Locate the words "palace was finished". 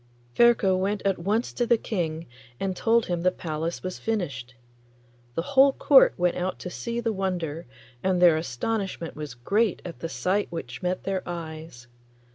3.29-4.55